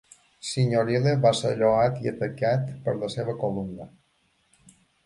[0.51, 3.91] Signorile va ser lloat i atacat per la seva columna.